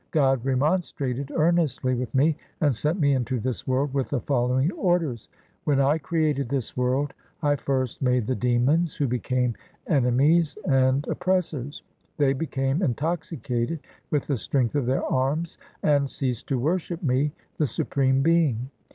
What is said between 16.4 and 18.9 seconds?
to worship Me, the Supreme Being.